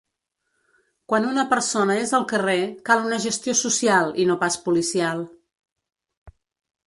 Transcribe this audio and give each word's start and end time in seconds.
Quan 1.11 1.27
una 1.31 1.43
persona 1.51 1.97
és 2.05 2.13
al 2.19 2.25
carrer, 2.31 2.55
cal 2.89 3.05
una 3.09 3.19
gestió 3.27 3.55
social 3.61 4.09
i 4.23 4.27
no 4.31 4.37
pas 4.45 4.57
policial. 4.69 5.21